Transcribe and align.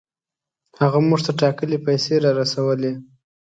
هغه 0.79 0.99
موږ 1.07 1.19
ته 1.25 1.31
ټاکلې 1.41 1.77
پیسې 1.87 2.13
را 2.23 2.31
رسولې. 2.39 2.91